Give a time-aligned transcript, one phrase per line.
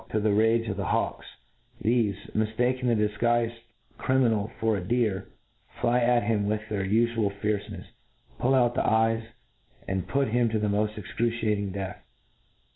[0.09, 1.27] to the rage of the hawks.
[1.85, 3.51] Thefe, miftaking thp difguiled
[3.99, 5.27] criminal for a deer,
[5.79, 7.85] fly at him with thcjr ufual fiercenefs,
[8.39, 8.83] pull out hij?
[9.19, 9.23] eyes,
[9.87, 11.97] and put him to the moft excruciating death.